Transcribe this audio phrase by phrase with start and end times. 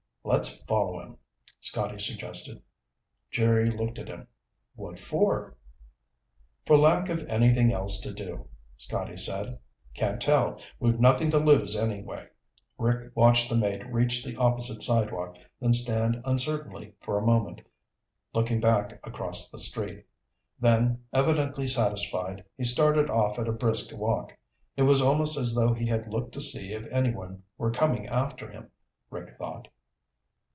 [0.23, 1.17] "Let's follow him,"
[1.61, 2.61] Scotty suggested.
[3.31, 4.27] Jerry looked at him.
[4.75, 5.57] "What for?"
[6.63, 9.57] "For lack of anything else to do," Scotty said.
[9.95, 10.61] "Can't tell.
[10.79, 12.27] We've nothing to lose, anyway."
[12.77, 17.61] Rick watched the mate reach the opposite sidewalk, then stand uncertainly for a moment,
[18.31, 20.05] looking back across the street.
[20.59, 24.37] Then, evidently satisfied, he started off at a brisk walk.
[24.77, 28.47] It was almost as though he had looked to see if anyone were coming after
[28.49, 28.69] him,
[29.09, 29.67] Rick thought.